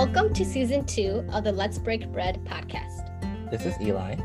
[0.00, 3.50] Welcome to season two of the Let's Break Bread podcast.
[3.50, 4.16] This is Eli.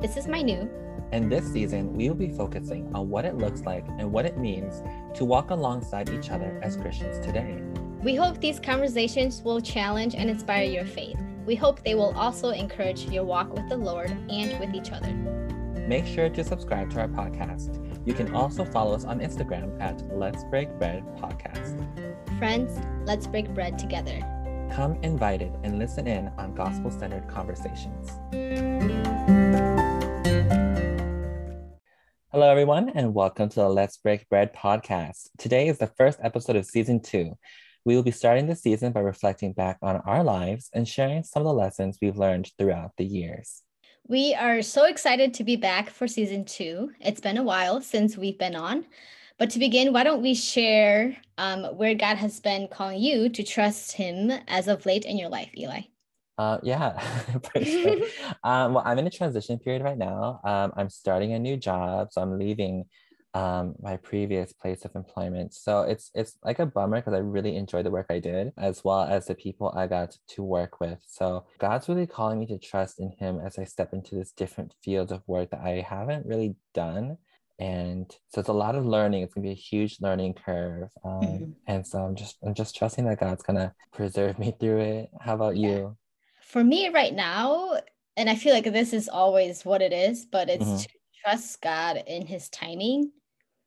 [0.00, 0.70] This is Minu.
[1.10, 4.38] And this season, we will be focusing on what it looks like and what it
[4.38, 4.80] means
[5.16, 7.60] to walk alongside each other as Christians today.
[8.00, 11.18] We hope these conversations will challenge and inspire your faith.
[11.46, 15.12] We hope they will also encourage your walk with the Lord and with each other.
[15.88, 17.84] Make sure to subscribe to our podcast.
[18.06, 21.76] You can also follow us on Instagram at Let's Break Bread Podcast.
[22.38, 24.20] Friends, let's break bread together.
[24.74, 28.10] Come invited and listen in on gospel centered conversations.
[32.32, 35.28] Hello, everyone, and welcome to the Let's Break Bread podcast.
[35.38, 37.38] Today is the first episode of season two.
[37.84, 41.42] We will be starting the season by reflecting back on our lives and sharing some
[41.42, 43.62] of the lessons we've learned throughout the years.
[44.08, 46.90] We are so excited to be back for season two.
[46.98, 48.86] It's been a while since we've been on.
[49.38, 53.42] But to begin, why don't we share um, where God has been calling you to
[53.42, 55.82] trust Him as of late in your life, Eli?
[56.38, 57.00] Uh, yeah,
[57.62, 57.96] sure.
[58.44, 60.40] um, well, I'm in a transition period right now.
[60.44, 62.84] Um, I'm starting a new job, so I'm leaving
[63.34, 65.52] um, my previous place of employment.
[65.52, 68.84] So it's it's like a bummer because I really enjoyed the work I did, as
[68.84, 71.00] well as the people I got to work with.
[71.06, 74.74] So God's really calling me to trust in Him as I step into this different
[74.82, 77.18] field of work that I haven't really done
[77.58, 80.88] and so it's a lot of learning it's going to be a huge learning curve
[81.04, 81.50] um, mm-hmm.
[81.68, 85.08] and so i'm just i'm just trusting that god's going to preserve me through it
[85.20, 85.68] how about yeah.
[85.68, 85.96] you
[86.42, 87.78] for me right now
[88.16, 90.78] and i feel like this is always what it is but it's mm-hmm.
[90.78, 90.88] to
[91.24, 93.10] trust god in his timing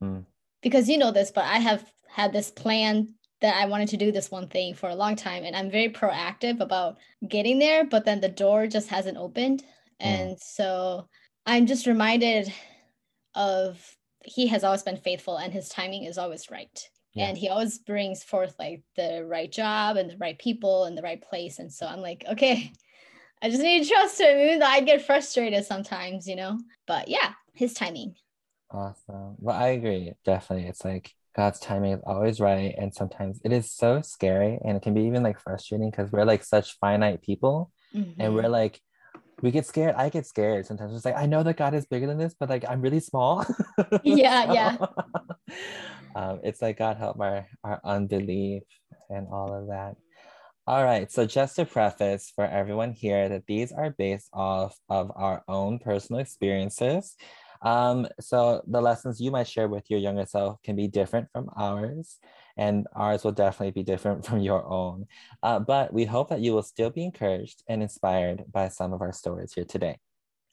[0.03, 0.23] mm.
[0.61, 3.07] because you know this but i have had this plan
[3.39, 5.89] that i wanted to do this one thing for a long time and i'm very
[5.89, 9.65] proactive about getting there but then the door just hasn't opened mm.
[10.05, 11.07] and so
[11.45, 12.51] i'm just reminded
[13.37, 13.79] of
[14.25, 16.89] he has always been faithful and his timing is always right.
[17.13, 17.29] Yeah.
[17.29, 21.01] And he always brings forth like the right job and the right people and the
[21.01, 21.59] right place.
[21.59, 22.71] And so I'm like, okay,
[23.41, 26.59] I just need to trust him, even though I get frustrated sometimes, you know.
[26.87, 28.15] But yeah, his timing.
[28.69, 29.35] Awesome.
[29.37, 30.13] Well, I agree.
[30.25, 30.67] Definitely.
[30.67, 32.73] It's like God's timing is always right.
[32.77, 36.25] And sometimes it is so scary and it can be even like frustrating because we're
[36.25, 38.19] like such finite people mm-hmm.
[38.19, 38.51] and we're mm-hmm.
[38.51, 38.81] like
[39.41, 39.95] we get scared.
[39.95, 40.95] I get scared sometimes.
[40.95, 43.45] It's like I know that God is bigger than this, but like I'm really small.
[44.03, 44.77] yeah, so, yeah.
[46.15, 48.63] Um, it's like God help our our unbelief
[49.09, 49.97] and all of that.
[50.65, 51.11] All right.
[51.11, 55.77] So just to preface for everyone here that these are based off of our own
[55.77, 57.15] personal experiences.
[57.61, 61.49] Um, so the lessons you might share with your younger self can be different from
[61.55, 62.17] ours
[62.57, 65.05] and ours will definitely be different from your own.
[65.43, 69.01] Uh, but we hope that you will still be encouraged and inspired by some of
[69.01, 69.97] our stories here today.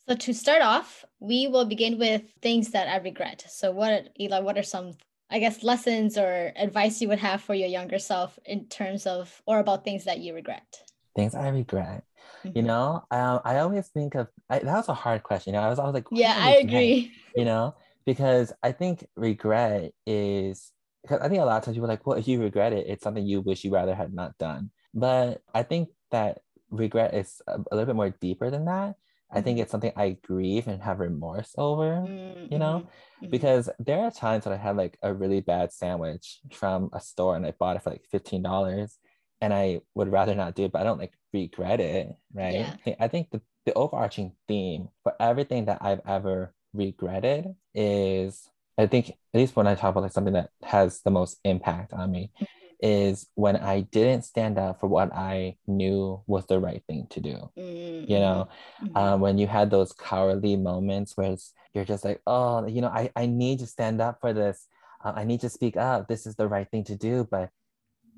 [0.07, 3.45] So to start off, we will begin with things that I regret.
[3.49, 4.93] So what, Eli, what are some,
[5.31, 9.43] I guess, lessons or advice you would have for your younger self in terms of,
[9.47, 10.83] or about things that you regret?
[11.17, 12.05] Things I regret.
[12.45, 12.59] Mm-hmm.
[12.59, 15.55] You know, um, I always think of, I, that was a hard question.
[15.55, 17.13] You know, I was always like, yeah, I agree.
[17.35, 20.71] You know, because I think regret is
[21.05, 22.87] because I think a lot of times people are like, well, if you regret it,
[22.89, 24.71] it's something you wish you rather had not done.
[24.95, 26.39] But I think that
[26.71, 28.95] regret is a, a little bit more deeper than that.
[29.31, 29.63] I think mm-hmm.
[29.63, 32.53] it's something I grieve and have remorse over, mm-hmm.
[32.53, 32.87] you know,
[33.23, 33.31] mm-hmm.
[33.31, 37.37] because there are times that I had like a really bad sandwich from a store
[37.37, 38.97] and I bought it for like $15
[39.41, 42.67] and I would rather not do it, but I don't like regret it, right?
[42.87, 42.95] Yeah.
[42.99, 49.11] I think the, the overarching theme for everything that I've ever regretted is I think
[49.11, 52.31] at least when I talk about like something that has the most impact on me
[52.35, 52.45] mm-hmm.
[52.81, 57.21] is when I didn't stand up for what I knew was the right thing to
[57.21, 57.51] do.
[57.57, 58.11] Mm-hmm.
[58.11, 58.49] You know,
[58.83, 58.97] mm-hmm.
[58.97, 61.37] um, when you had those cowardly moments where
[61.73, 64.67] you're just like, oh, you know, I, I need to stand up for this.
[65.05, 66.09] Uh, I need to speak up.
[66.09, 67.27] This is the right thing to do.
[67.31, 67.51] But,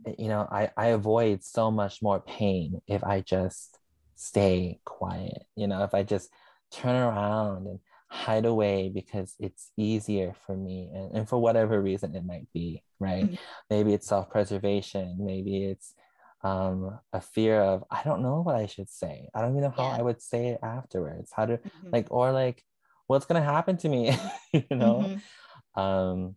[0.07, 3.79] eh, you know, I, I avoid so much more pain if I just
[4.15, 5.47] stay quiet.
[5.55, 6.31] You know, if I just
[6.71, 7.79] turn around and
[8.09, 12.83] hide away because it's easier for me and, and for whatever reason it might be
[13.01, 13.35] right mm-hmm.
[13.69, 15.95] maybe it's self-preservation maybe it's
[16.43, 19.75] um, a fear of i don't know what i should say i don't even know
[19.77, 19.97] how yeah.
[19.97, 21.91] i would say it afterwards how to mm-hmm.
[21.93, 22.63] like or like
[23.09, 24.17] what's gonna happen to me
[24.53, 25.81] you know mm-hmm.
[25.81, 26.37] um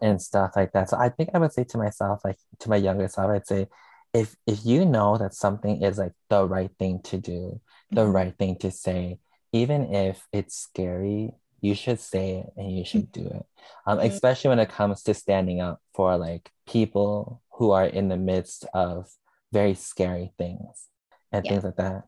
[0.00, 2.76] and stuff like that so i think i would say to myself like to my
[2.76, 3.66] younger self i'd say
[4.14, 7.60] if if you know that something is like the right thing to do
[7.90, 8.12] the mm-hmm.
[8.12, 9.18] right thing to say
[9.52, 13.46] even if it's scary, you should say it and you should do it.
[13.86, 14.06] Um, mm-hmm.
[14.06, 18.64] especially when it comes to standing up for like people who are in the midst
[18.74, 19.10] of
[19.52, 20.86] very scary things
[21.32, 21.50] and yeah.
[21.50, 22.04] things like that.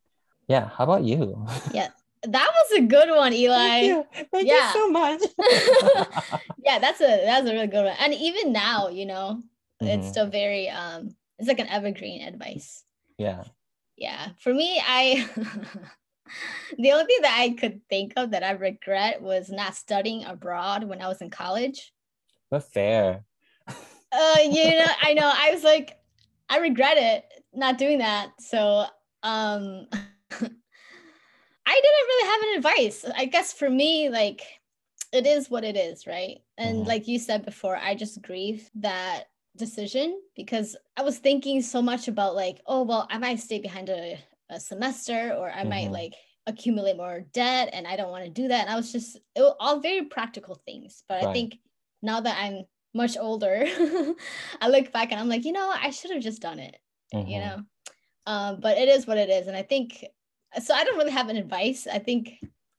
[0.49, 0.69] Yeah.
[0.69, 1.47] How about you?
[1.73, 1.89] Yeah.
[2.23, 3.57] That was a good one, Eli.
[3.57, 4.07] Thank you.
[4.31, 4.67] Thank yeah.
[4.67, 5.23] you so much.
[6.63, 7.97] yeah, that's a that's a really good one.
[7.99, 9.43] And even now, you know,
[9.83, 9.87] mm-hmm.
[9.87, 12.85] it's still very um it's like an evergreen advice.
[13.17, 13.45] Yeah.
[13.97, 14.29] yeah.
[14.41, 15.31] For me, I
[16.79, 20.85] the only thing that I could think of that I regret was not studying abroad
[20.85, 21.93] when I was in college.
[22.51, 23.25] But fair.
[23.69, 25.31] uh, you know, I know.
[25.33, 25.97] I was like,
[26.49, 28.33] I regret it not doing that.
[28.41, 28.87] So,
[29.23, 33.05] um, I didn't really have an advice.
[33.17, 34.43] I guess for me, like,
[35.13, 36.39] it is what it is, right?
[36.59, 36.89] And mm-hmm.
[36.89, 39.25] like you said before, I just grieve that
[39.57, 43.89] decision because I was thinking so much about like, oh well, I might stay behind
[43.89, 44.19] a,
[44.51, 45.69] a semester or I mm-hmm.
[45.69, 46.15] might like
[46.47, 48.63] accumulate more debt and I don't want to do that.
[48.63, 51.05] And I was just it was all very practical things.
[51.09, 51.29] But right.
[51.29, 51.59] I think
[52.03, 52.65] now that I'm
[52.95, 53.65] much older,
[54.61, 56.77] I look back and I'm like, you know, I should have just done it.
[57.15, 57.29] Mm-hmm.
[57.29, 57.63] You know?
[58.27, 59.47] Um, but it is what it is.
[59.47, 60.05] And I think
[60.63, 61.87] so I don't really have an advice.
[61.87, 62.35] I think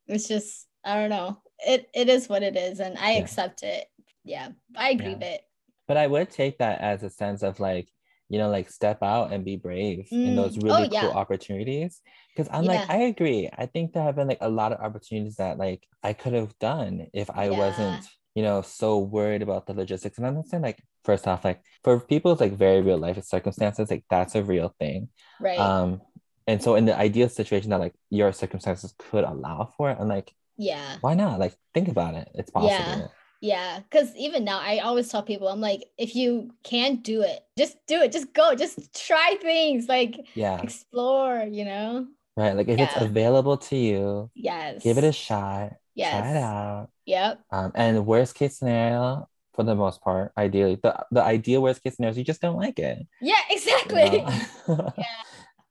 [0.08, 1.42] it's just I don't know.
[1.60, 3.20] It it is what it is and I yeah.
[3.20, 3.86] accept it.
[4.24, 4.50] Yeah.
[4.76, 5.14] I agree yeah.
[5.14, 5.42] with it.
[5.88, 7.90] But I would take that as a sense of like,
[8.32, 10.28] you know, like step out and be brave mm.
[10.28, 11.02] in those really oh, yeah.
[11.02, 12.00] cool opportunities.
[12.34, 12.72] Because I'm yeah.
[12.72, 13.50] like, I agree.
[13.58, 16.58] I think there have been like a lot of opportunities that like I could have
[16.58, 17.58] done if I yeah.
[17.58, 20.18] wasn't, you know, so worried about the logistics.
[20.18, 24.06] And I'm saying like, first off, like for people's like very real life circumstances, like
[24.10, 25.10] that's a real thing.
[25.42, 25.60] Right.
[25.60, 26.00] Um,
[26.48, 30.08] and so in the ideal situation that like your circumstances could allow for it, I'm
[30.08, 31.38] like, yeah, why not?
[31.38, 32.30] Like think about it.
[32.34, 33.12] It's possible.
[33.42, 33.80] Yeah.
[33.80, 37.76] Because even now, I always tell people, I'm like, if you can't do it, just
[37.88, 38.12] do it.
[38.12, 38.56] Just go.
[38.56, 39.90] Just try things.
[39.90, 41.44] Like, yeah, explore.
[41.44, 42.08] You know.
[42.38, 42.56] Right.
[42.56, 42.86] Like if yeah.
[42.86, 45.74] it's available to you, yes, give it a shot.
[45.96, 46.22] Yes.
[46.22, 46.90] Try it out.
[47.06, 47.42] Yep.
[47.52, 51.96] Um, and worst case scenario, for the most part, ideally, the the ideal worst case
[51.96, 53.06] scenario is you just don't like it.
[53.20, 53.42] Yeah.
[53.50, 54.26] Exactly.
[54.68, 54.94] You know?
[54.98, 55.06] yeah.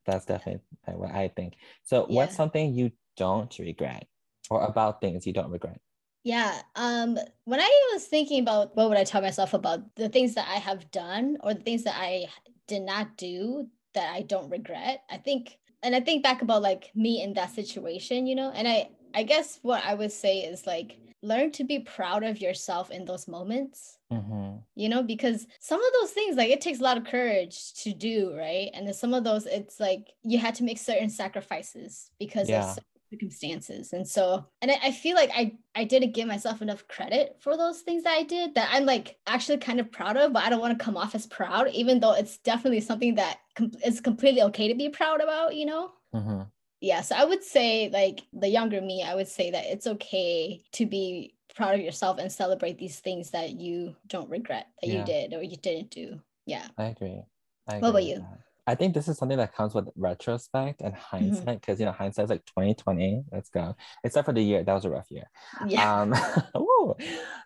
[0.06, 1.54] That's definitely what I think.
[1.84, 2.16] So, yeah.
[2.16, 4.06] what's something you don't regret,
[4.50, 5.80] or about things you don't regret?
[6.22, 6.60] Yeah.
[6.76, 10.48] Um, when I was thinking about what would I tell myself about the things that
[10.48, 12.26] I have done or the things that I
[12.66, 16.90] did not do that I don't regret, I think, and I think back about like
[16.94, 20.66] me in that situation, you know, and I, I guess what I would say is
[20.66, 23.98] like learn to be proud of yourself in those moments.
[24.12, 24.58] Mm-hmm.
[24.74, 27.92] You know, because some of those things, like it takes a lot of courage to
[27.92, 28.70] do, right?
[28.74, 32.70] And then some of those, it's like you had to make certain sacrifices because yeah.
[32.70, 32.78] of
[33.10, 37.36] circumstances and so and I, I, feel like i i didn't give myself enough credit
[37.40, 40.44] for those things that i did that i'm like actually kind of proud of but
[40.44, 43.72] i don't want to come off as proud even though it's definitely something that com-
[43.84, 46.42] is completely okay to be proud about you know mm-hmm.
[46.80, 50.62] yeah so i would say like the younger me i would say that it's okay
[50.72, 55.00] to be proud of yourself and celebrate these things that you don't regret that yeah.
[55.00, 57.22] you did or you didn't do yeah i agree,
[57.68, 58.40] I agree what about you that.
[58.66, 61.16] I think this is something that comes with retrospect and mm-hmm.
[61.16, 61.82] hindsight because mm-hmm.
[61.82, 63.24] you know hindsight is like 2020.
[63.32, 63.76] Let's go.
[64.04, 65.24] Except for the year, that was a rough year.
[65.66, 66.02] Yeah.
[66.02, 66.14] Um,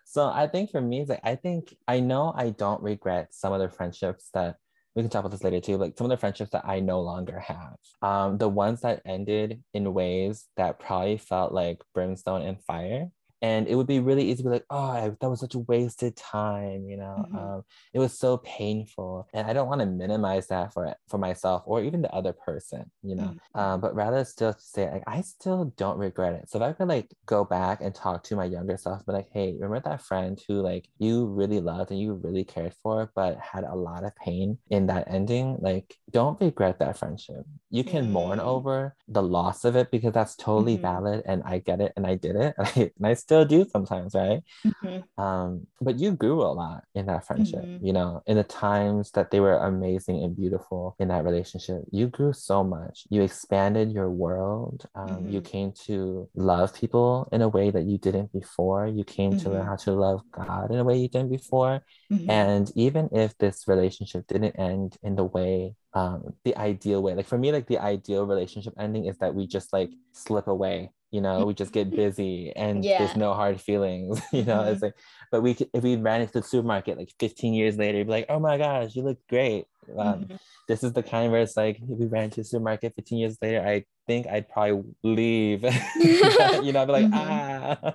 [0.05, 3.53] so I think for me, it's like I think I know I don't regret some
[3.53, 4.57] of the friendships that
[4.95, 5.77] we can talk about this later too.
[5.77, 7.75] Like some of the friendships that I no longer have.
[8.01, 13.09] Um, the ones that ended in ways that probably felt like brimstone and fire
[13.41, 16.15] and it would be really easy to be like oh that was such a wasted
[16.15, 17.37] time you know mm-hmm.
[17.37, 21.63] um, it was so painful and i don't want to minimize that for for myself
[21.65, 23.59] or even the other person you know mm-hmm.
[23.59, 26.87] um, but rather still say like i still don't regret it so if i could
[26.87, 30.41] like go back and talk to my younger self but like hey remember that friend
[30.47, 34.15] who like you really loved and you really cared for but had a lot of
[34.15, 38.13] pain in that ending like don't regret that friendship you can mm-hmm.
[38.13, 40.83] mourn over the loss of it because that's totally mm-hmm.
[40.83, 43.45] valid and i get it and i did it and I, and I still still
[43.45, 44.41] do sometimes, right?
[44.65, 45.21] Mm-hmm.
[45.21, 47.85] Um, but you grew a lot in that friendship, mm-hmm.
[47.85, 51.83] you know, in the times that they were amazing and beautiful in that relationship.
[51.91, 53.05] You grew so much.
[53.09, 54.85] You expanded your world.
[54.95, 55.29] Um, mm-hmm.
[55.29, 58.87] You came to love people in a way that you didn't before.
[58.87, 59.69] You came to learn mm-hmm.
[59.69, 61.83] how to love God in a way you didn't before.
[62.11, 62.29] Mm-hmm.
[62.29, 67.15] And even if this relationship didn't end in the way um, the ideal way.
[67.15, 70.91] Like for me, like the ideal relationship ending is that we just like slip away
[71.15, 72.99] you know we just get busy and yeah.
[72.99, 74.73] there's no hard feelings you know mm-hmm.
[74.73, 74.95] it's like
[75.31, 78.25] but we if we ran into the supermarket like 15 years later you'd be like
[78.29, 79.65] oh my gosh you look great
[79.97, 80.35] um, mm-hmm.
[80.67, 83.37] this is the kind where it's like if we ran to the supermarket 15 years
[83.41, 85.63] later i think i'd probably leave
[85.95, 87.13] you know I'd be like mm-hmm.
[87.13, 87.93] ah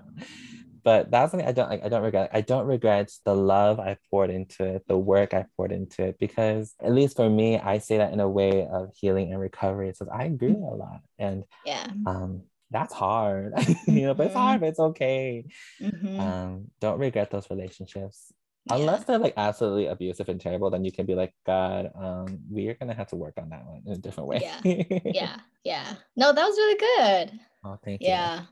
[0.82, 1.84] but that's something I don't like.
[1.84, 2.30] I don't regret.
[2.32, 6.18] I don't regret the love I poured into it, the work I poured into it,
[6.18, 9.88] because at least for me, I say that in a way of healing and recovery.
[9.88, 13.52] It says I agree a lot, and yeah, um, that's hard
[13.86, 14.60] you know but it's hard mm-hmm.
[14.60, 15.44] but it's okay
[15.80, 16.20] mm-hmm.
[16.20, 18.32] um don't regret those relationships
[18.66, 18.76] yeah.
[18.76, 22.68] unless they're like absolutely abusive and terrible then you can be like god um we
[22.68, 25.94] are gonna have to work on that one in a different way yeah yeah yeah
[26.16, 28.08] no that was really good oh thank yeah.
[28.08, 28.42] you yeah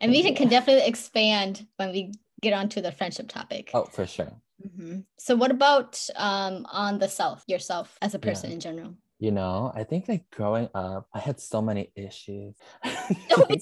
[0.00, 4.06] and thank we can definitely expand when we get onto the friendship topic oh for
[4.06, 4.32] sure
[4.64, 5.00] mm-hmm.
[5.18, 8.54] so what about um on the self yourself as a person yeah.
[8.54, 12.54] in general you know i think like growing up i had so many issues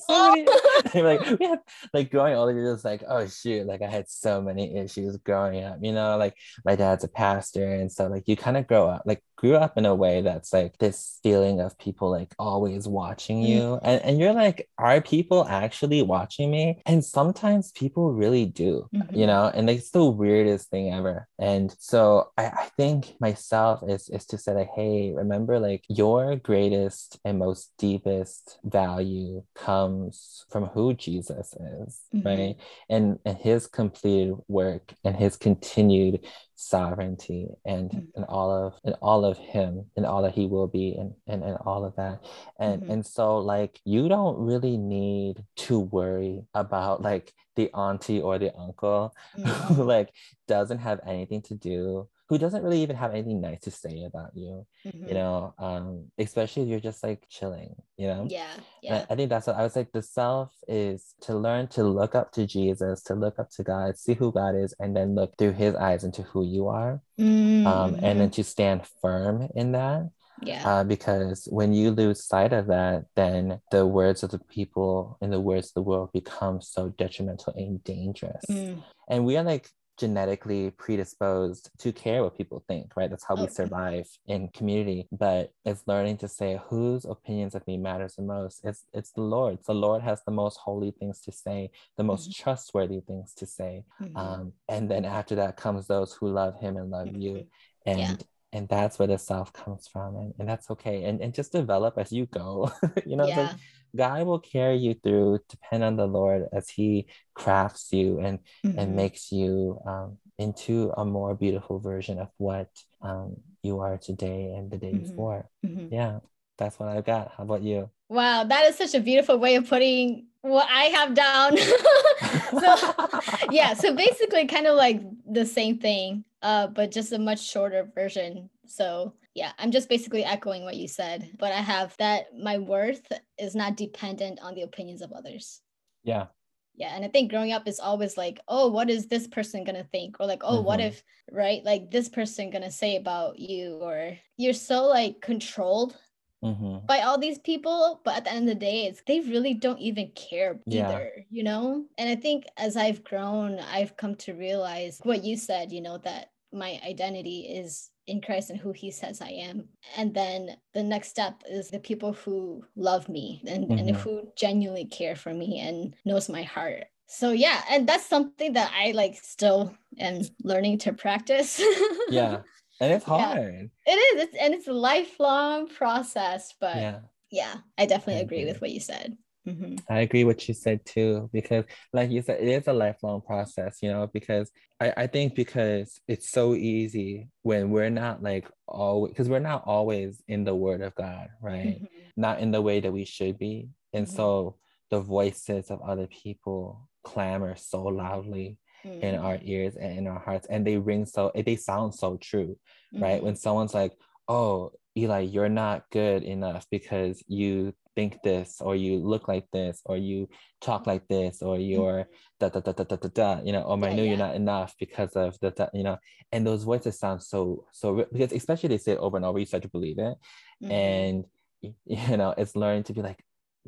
[0.06, 0.46] so many,
[0.94, 1.58] like we had
[1.92, 5.64] like growing older you're just like oh shoot like i had so many issues growing
[5.64, 6.34] up you know like
[6.64, 9.76] my dad's a pastor and so like you kind of grow up like grew up
[9.76, 13.80] in a way that's like this feeling of people like always watching you mm.
[13.82, 19.14] and, and you're like are people actually watching me and sometimes people really do mm-hmm.
[19.14, 24.08] you know and it's the weirdest thing ever and so I, I think myself is
[24.08, 30.66] is to say like hey remember like your greatest and most deepest value comes from
[30.66, 32.26] who jesus is mm-hmm.
[32.26, 32.56] right
[32.90, 36.26] and and his completed work and his continued
[36.56, 38.04] sovereignty and mm-hmm.
[38.16, 41.44] and all of and all of him and all that he will be and and,
[41.44, 42.22] and all of that
[42.58, 42.90] and mm-hmm.
[42.90, 48.54] and so like you don't really need to worry about like the auntie or the
[48.56, 49.48] uncle mm-hmm.
[49.74, 50.10] who like
[50.48, 54.30] doesn't have anything to do who doesn't really even have anything nice to say about
[54.34, 55.08] you mm-hmm.
[55.08, 59.16] you know um especially if you're just like chilling you know yeah yeah I, I
[59.16, 62.46] think that's what i was like the self is to learn to look up to
[62.46, 65.74] jesus to look up to god see who god is and then look through his
[65.74, 67.66] eyes into who you are mm-hmm.
[67.66, 68.30] um and then mm-hmm.
[68.30, 70.08] to stand firm in that
[70.42, 70.68] yeah.
[70.68, 75.32] Uh, because when you lose sight of that, then the words of the people and
[75.32, 78.44] the words of the world become so detrimental and dangerous.
[78.48, 78.82] Mm.
[79.08, 83.10] And we are like genetically predisposed to care what people think, right?
[83.10, 85.08] That's how we survive in community.
[85.12, 88.60] But it's learning to say whose opinions of me matters the most.
[88.64, 89.58] It's it's the Lord.
[89.66, 92.42] The Lord has the most holy things to say, the most mm-hmm.
[92.42, 93.84] trustworthy things to say.
[94.00, 94.16] Mm-hmm.
[94.16, 97.20] Um, and then after that comes those who love him and love mm-hmm.
[97.20, 97.46] you.
[97.86, 98.14] And yeah
[98.52, 101.98] and that's where the self comes from and, and that's okay and, and just develop
[101.98, 102.70] as you go
[103.06, 103.40] you know yeah.
[103.40, 103.56] like
[103.94, 105.40] God will carry you through.
[105.48, 108.78] Depend on the Lord as He crafts you and mm-hmm.
[108.78, 112.68] and makes you um, into a more beautiful version of what
[113.02, 115.08] um, you are today and the day mm-hmm.
[115.08, 115.48] before.
[115.64, 115.92] Mm-hmm.
[115.92, 116.20] Yeah,
[116.56, 117.32] that's what I've got.
[117.36, 117.90] How about you?
[118.08, 121.56] Wow, that is such a beautiful way of putting what I have down.
[122.60, 127.40] so yeah, so basically kind of like the same thing, uh, but just a much
[127.40, 128.50] shorter version.
[128.66, 133.06] So yeah, I'm just basically echoing what you said, but I have that my worth
[133.38, 135.60] is not dependent on the opinions of others.
[136.02, 136.26] Yeah.
[136.74, 136.94] Yeah.
[136.94, 139.88] And I think growing up is always like, oh, what is this person going to
[139.90, 140.16] think?
[140.20, 140.66] Or like, oh, mm-hmm.
[140.66, 141.64] what if, right?
[141.64, 143.78] Like this person going to say about you?
[143.82, 145.96] Or you're so like controlled
[146.42, 146.86] mm-hmm.
[146.86, 148.00] by all these people.
[148.04, 150.88] But at the end of the day, it's they really don't even care yeah.
[150.88, 151.84] either, you know?
[151.96, 155.98] And I think as I've grown, I've come to realize what you said, you know,
[155.98, 159.68] that my identity is in Christ and who he says I am.
[159.96, 163.78] And then the next step is the people who love me and, mm-hmm.
[163.78, 166.84] and who genuinely care for me and knows my heart.
[167.06, 171.60] So yeah, and that's something that I like still am learning to practice.
[172.10, 172.40] yeah.
[172.80, 173.70] And it's hard.
[173.86, 173.94] Yeah.
[173.94, 174.22] It is.
[174.24, 178.70] It's, and it's a lifelong process, but yeah, yeah I definitely I agree with what
[178.70, 179.16] you said.
[179.46, 179.76] Mm-hmm.
[179.88, 183.78] I agree what you said too, because like you said, it is a lifelong process,
[183.82, 189.12] you know, because I, I think because it's so easy when we're not like always
[189.12, 191.80] because we're not always in the word of God, right?
[191.80, 191.86] Mm-hmm.
[192.16, 193.70] Not in the way that we should be.
[193.94, 194.16] And mm-hmm.
[194.16, 194.56] so
[194.90, 199.24] the voices of other people clamor so loudly in mm-hmm.
[199.24, 202.56] our ears and in our hearts and they ring so they sound so true
[202.94, 203.40] right when mm-hmm.
[203.40, 203.92] someone's like
[204.28, 209.82] oh eli you're not good enough because you think this or you look like this
[209.84, 210.28] or you
[210.60, 211.70] talk like this or mm-hmm.
[211.70, 212.06] you're
[212.38, 214.10] da da da da da da, da you know or I know yeah.
[214.10, 215.98] you're not enough because of the, the you know
[216.30, 219.46] and those voices sound so so because especially they say it over and over you
[219.46, 220.16] start to believe it
[220.62, 220.70] mm-hmm.
[220.70, 221.24] and
[221.62, 223.18] you know it's learning to be like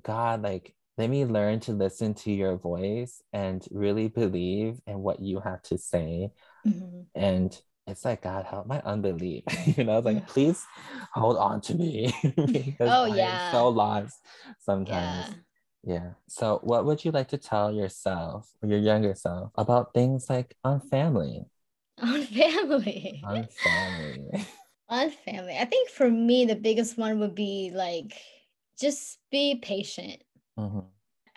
[0.02, 5.19] God like let me learn to listen to your voice and really believe in what
[5.19, 6.30] you have to say
[6.66, 7.00] mm-hmm.
[7.14, 9.45] and it's like God help my unbelief.
[9.76, 10.64] you know, it's like please
[11.12, 14.19] hold on to me because oh yeah, so lost
[14.61, 15.35] sometimes.
[15.83, 15.95] Yeah.
[15.95, 16.11] yeah.
[16.28, 20.54] So, what would you like to tell yourself or your younger self about things like
[20.62, 21.47] on family?
[22.02, 23.23] On family.
[23.25, 24.47] On family.
[24.88, 25.57] on family.
[25.59, 28.14] I think for me, the biggest one would be like
[28.78, 30.23] just be patient.
[30.61, 30.81] Mm-hmm.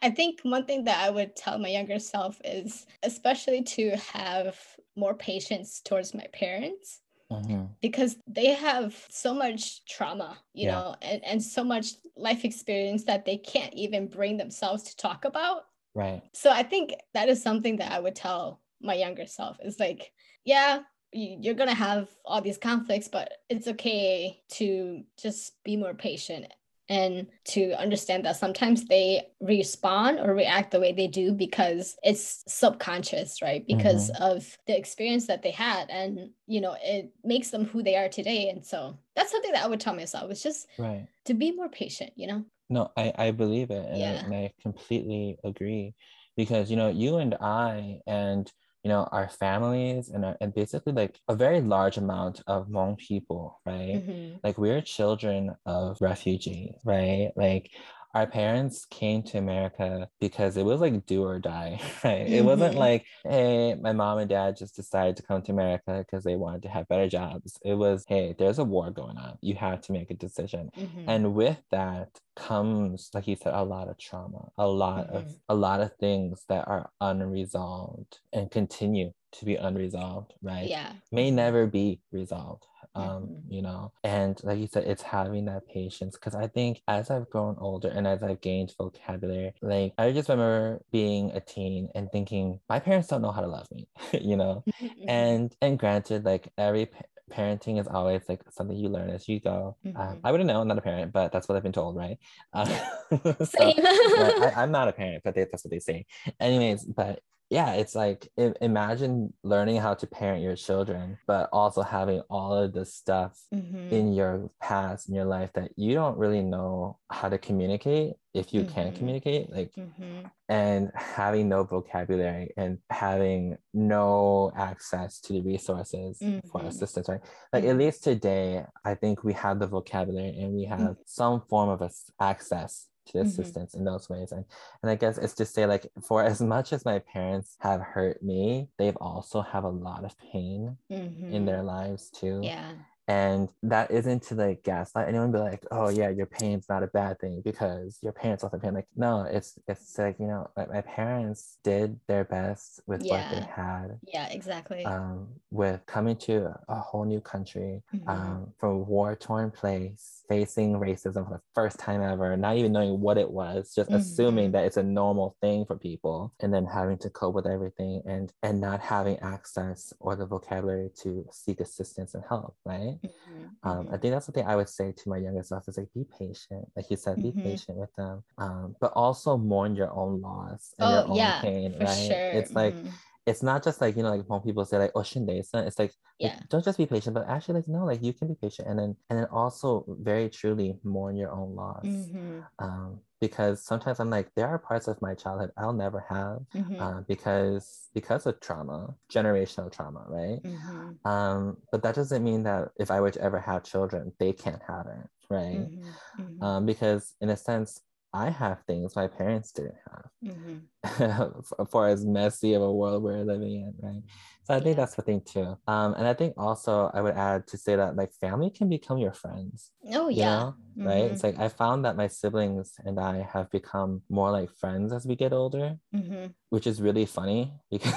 [0.02, 4.58] I think one thing that I would tell my younger self is especially to have
[4.96, 7.00] more patience towards my parents
[7.32, 7.66] mm-hmm.
[7.82, 10.72] because they have so much trauma, you yeah.
[10.72, 15.24] know, and, and so much life experience that they can't even bring themselves to talk
[15.24, 15.64] about.
[15.96, 16.22] Right.
[16.34, 20.12] So I think that is something that I would tell my younger self is like,
[20.44, 20.80] yeah,
[21.14, 26.48] you're going to have all these conflicts, but it's okay to just be more patient
[26.94, 32.44] and to understand that sometimes they respond or react the way they do because it's
[32.48, 33.66] subconscious, right?
[33.66, 34.24] Because mm-hmm.
[34.24, 35.90] of the experience that they had.
[35.90, 38.50] And, you know, it makes them who they are today.
[38.50, 40.30] And so that's something that I would tell myself.
[40.30, 41.08] It's just right.
[41.26, 42.46] to be more patient, you know?
[42.70, 43.86] No, I, I believe it.
[43.90, 44.22] And, yeah.
[44.22, 45.96] I, and I completely agree
[46.38, 48.52] because, you know, you and I and
[48.84, 52.98] you know our families and our, and basically like a very large amount of Hmong
[52.98, 54.36] people right mm-hmm.
[54.44, 57.72] like we're children of refugees right like
[58.14, 62.26] our parents came to America because it was like do or die, right?
[62.26, 62.34] Mm-hmm.
[62.34, 62.80] It wasn't mm-hmm.
[62.80, 66.62] like, hey, my mom and dad just decided to come to America because they wanted
[66.64, 67.58] to have better jobs.
[67.66, 69.38] It was, hey, there's a war going on.
[69.42, 70.70] You have to make a decision.
[70.78, 71.10] Mm-hmm.
[71.10, 75.18] And with that comes, like you said, a lot of trauma, a lot mm-hmm.
[75.18, 80.68] of a lot of things that are unresolved and continue to be unresolved, right?
[80.68, 80.92] Yeah.
[81.12, 83.54] May never be resolved um mm-hmm.
[83.54, 87.30] you know and like you said it's having that patience because i think as i've
[87.30, 92.12] grown older and as i've gained vocabulary like i just remember being a teen and
[92.12, 93.88] thinking my parents don't know how to love me
[94.22, 95.10] you know mm-hmm.
[95.10, 96.90] and and granted like every
[97.34, 99.76] parenting is always like something you learn as you go.
[99.86, 100.02] Um, mm-hmm.
[100.02, 102.18] Um, I wouldn't know, I'm not a parent, but that's what I've been told, right?
[102.54, 102.66] Uh,
[103.44, 106.06] so, I, am not a parent, but they, that's what they say.
[106.40, 107.20] Anyways, but
[107.54, 112.74] yeah, it's like imagine learning how to parent your children, but also having all of
[112.74, 113.94] the stuff mm-hmm.
[113.94, 118.56] in your past in your life that you don't really know how to communicate if
[118.56, 118.74] you mm-hmm.
[118.74, 120.26] can communicate, like, mm-hmm.
[120.50, 126.68] and having no vocabulary and having no access to the resources for mm-hmm.
[126.68, 127.22] assistance, right?
[127.54, 127.80] Like, at mm-hmm.
[127.82, 131.88] least today, I think we have the vocabulary and we have some form of
[132.20, 133.28] access to mm-hmm.
[133.28, 133.80] assistance mm-hmm.
[133.80, 134.46] in those ways and
[134.82, 138.22] and i guess it's to say like for as much as my parents have hurt
[138.24, 141.34] me they've also have a lot of pain mm-hmm.
[141.34, 142.72] in their lives too yeah
[143.08, 146.88] and that isn't to like gaslight anyone be like oh yeah your pain's not a
[146.88, 150.66] bad thing because your parents also pain like no it's it's like you know my,
[150.68, 153.14] my parents did their best with yeah.
[153.14, 158.08] what they had yeah exactly um with coming to a whole new country mm-hmm.
[158.10, 162.72] um from a war torn place facing racism for the first time ever not even
[162.72, 164.00] knowing what it was just mm-hmm.
[164.00, 168.02] assuming that it's a normal thing for people and then having to cope with everything
[168.06, 173.44] and and not having access or the vocabulary to seek assistance and help right Mm-hmm.
[173.64, 173.96] Um, I mm-hmm.
[173.98, 176.68] think that's the thing I would say to my younger self is like be patient,
[176.76, 177.42] like you said, be mm-hmm.
[177.42, 181.42] patient with them, um, but also mourn your own loss and oh, your own yeah,
[181.42, 182.08] pain, right?
[182.08, 182.30] Sure.
[182.32, 182.90] It's like mm-hmm.
[183.26, 185.94] It's not just like you know like when people say like oh shindesa it's like,
[186.20, 186.30] yeah.
[186.30, 188.78] like don't just be patient but actually like no like you can be patient and
[188.80, 192.40] then and then also very truly mourn your own loss mm-hmm.
[192.60, 196.78] um because sometimes I'm like, there are parts of my childhood I'll never have mm-hmm.
[196.78, 200.44] uh, because because of trauma, generational trauma, right?
[200.44, 201.08] Mm-hmm.
[201.08, 204.62] Um, but that doesn't mean that if I were to ever have children, they can't
[204.68, 205.64] have it, right?
[205.72, 206.22] Mm-hmm.
[206.22, 206.44] mm-hmm.
[206.44, 207.80] Um, because in a sense,
[208.14, 210.10] I have things my parents didn't have.
[210.24, 211.64] Mm-hmm.
[211.72, 214.04] for as messy of a world we're living in, right?
[214.44, 214.84] So I think yeah.
[214.84, 215.58] that's the thing too.
[215.68, 218.98] Um, and I think also I would add to say that like family can become
[218.98, 219.72] your friends.
[219.92, 220.26] Oh yeah.
[220.26, 220.56] Know?
[220.78, 220.88] Mm-hmm.
[220.88, 221.12] Right.
[221.12, 225.06] It's like I found that my siblings and I have become more like friends as
[225.06, 226.28] we get older, mm-hmm.
[226.50, 227.94] which is really funny because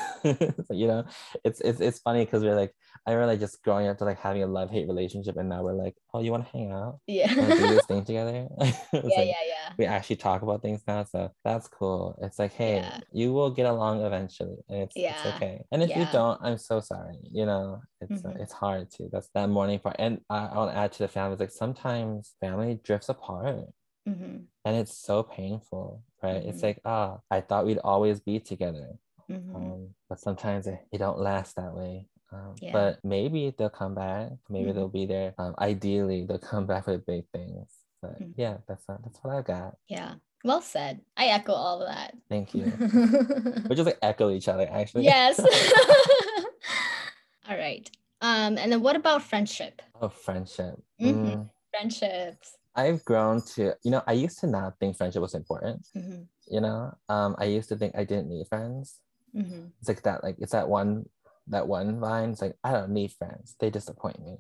[0.70, 1.05] you know
[1.44, 2.74] it's it's it's funny because we're like
[3.07, 5.62] I remember like just growing up to like having a love hate relationship, and now
[5.62, 6.98] we're like, oh, you want to hang out?
[7.07, 7.33] Yeah.
[7.33, 8.48] do this thing together?
[8.59, 9.56] yeah, like, yeah, yeah.
[9.79, 12.18] We actually talk about things now, so that's cool.
[12.22, 13.00] It's like, hey, yeah.
[13.12, 15.14] you will get along eventually, and it's, yeah.
[15.16, 15.62] it's okay.
[15.72, 17.18] And if you don't, I'm so sorry.
[17.31, 18.38] You know, it's mm-hmm.
[18.38, 19.09] uh, it's hard to.
[19.12, 19.96] That's that mourning part.
[19.98, 23.66] And I, I want to add to the family like sometimes family drifts apart.
[24.09, 24.37] Mm-hmm.
[24.64, 26.37] And it's so painful, right?
[26.37, 26.48] Mm-hmm.
[26.48, 28.98] It's like, ah, oh, I thought we'd always be together.
[29.31, 29.57] Mm-hmm.
[29.57, 32.07] Um, but sometimes it, it don't last that way.
[32.33, 32.72] Um, yeah.
[32.72, 34.31] But maybe they'll come back.
[34.48, 34.76] Maybe mm-hmm.
[34.79, 35.35] they'll be there.
[35.38, 37.68] Um, ideally, they'll come back with big things.
[38.07, 38.40] But mm-hmm.
[38.40, 39.77] yeah, that's uh, that's what I got.
[39.88, 40.14] Yeah.
[40.45, 41.01] Well said.
[41.16, 42.14] I echo all of that.
[42.29, 42.64] Thank you.
[43.69, 45.05] we just like echo each other, actually.
[45.05, 45.40] Yes.
[47.49, 47.90] all right.
[48.21, 49.83] Um, and then what about friendship?
[50.01, 50.77] Oh, friendship.
[51.01, 51.27] Mm-hmm.
[51.27, 51.51] Mm.
[51.71, 52.57] Friendships.
[52.75, 55.87] I've grown to, you know, I used to not think friendship was important.
[55.97, 56.23] Mm-hmm.
[56.49, 59.01] You know, um, I used to think I didn't need friends.
[59.35, 59.66] Mm-hmm.
[59.81, 61.07] It's like that, like it's that one
[61.49, 64.37] that one line it's like i don't need friends they disappoint me